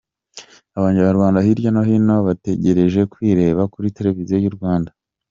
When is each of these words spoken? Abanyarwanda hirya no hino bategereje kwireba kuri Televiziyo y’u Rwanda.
Abanyarwanda 0.79 1.43
hirya 1.45 1.69
no 1.73 1.81
hino 1.89 2.15
bategereje 2.27 3.01
kwireba 3.11 3.61
kuri 3.73 3.93
Televiziyo 3.97 4.37
y’u 4.41 4.55
Rwanda. 4.57 4.91